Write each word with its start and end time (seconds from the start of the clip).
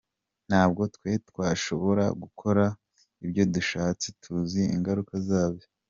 Ntabwo 0.47 0.81
twe 0.95 1.11
twashobora 1.29 2.03
gukora 2.21 2.63
ibyo 3.25 3.43
dushatse, 3.53 4.07
tuzi 4.21 4.61
ingaruka 4.75 5.13
zabyo. 5.27 5.67